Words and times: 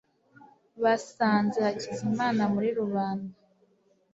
basanze 0.83 1.57
hakizimana 1.67 2.43
muri 2.53 2.69
rubanda 2.79 3.35